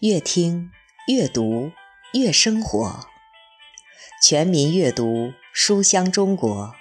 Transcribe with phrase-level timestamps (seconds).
[0.00, 0.72] 越听
[1.06, 1.70] 越读
[2.14, 3.06] 越生活，
[4.20, 6.74] 全民阅读书香中国。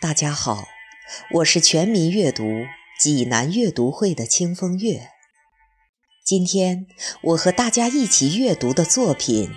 [0.00, 0.64] 大家好，
[1.34, 2.64] 我是全民阅读
[2.98, 5.10] 济南阅读会的清风月。
[6.24, 6.86] 今天
[7.20, 9.50] 我和大家一起阅读的作品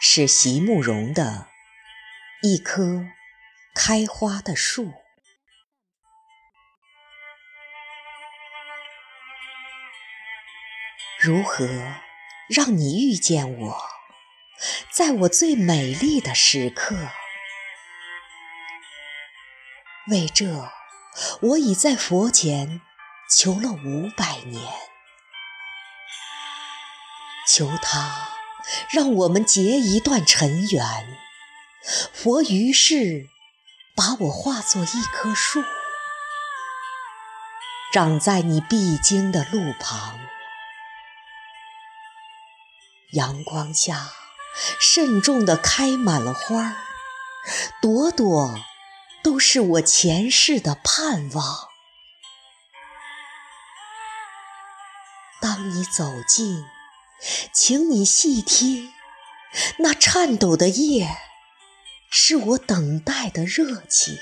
[0.00, 1.48] 是席慕容的
[2.48, 3.06] 《一棵
[3.74, 4.84] 开花的树》。
[11.20, 11.66] 如何
[12.48, 13.82] 让你遇见我，
[14.90, 17.10] 在我最美丽的时刻？
[20.08, 20.72] 为这，
[21.42, 22.80] 我已在佛前
[23.30, 24.72] 求了五百年，
[27.46, 28.30] 求他
[28.90, 31.18] 让我们结一段尘缘。
[32.12, 33.28] 佛于是
[33.94, 35.62] 把我化作一棵树，
[37.92, 40.18] 长在你必经的路旁。
[43.12, 44.12] 阳光下，
[44.78, 46.76] 慎重地开满了花，
[47.82, 48.54] 朵朵
[49.22, 51.68] 都是我前世的盼望。
[55.40, 56.64] 当你走近，
[57.52, 58.92] 请你细听，
[59.78, 61.16] 那颤抖的叶，
[62.10, 64.18] 是我等待的热情。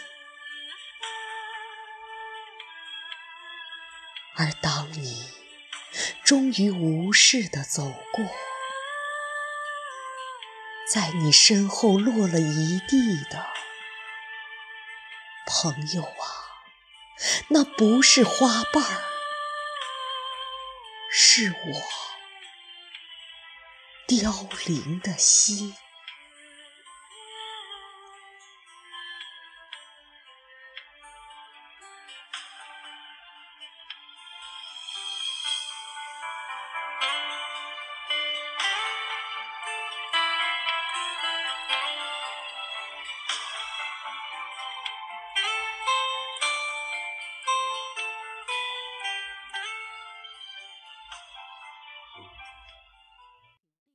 [4.37, 5.27] 而当你
[6.25, 8.25] 终于无视地走过，
[10.91, 13.47] 在你身后落了一地的
[15.47, 16.25] 朋友啊，
[17.49, 19.03] 那不是花瓣儿，
[21.13, 21.83] 是我
[24.07, 25.77] 凋零的心。